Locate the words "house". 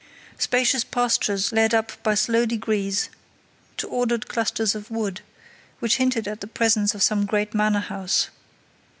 7.81-8.29